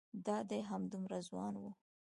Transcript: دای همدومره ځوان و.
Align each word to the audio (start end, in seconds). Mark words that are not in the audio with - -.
دای 0.49 0.61
همدومره 0.69 1.19
ځوان 1.27 1.53
و. 1.61 1.63